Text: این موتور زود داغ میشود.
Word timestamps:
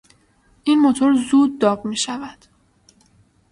این 0.63 0.79
موتور 0.79 1.13
زود 1.31 1.59
داغ 1.59 1.85
میشود. 1.85 2.45